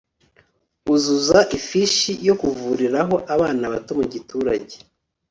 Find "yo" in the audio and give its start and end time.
2.27-2.33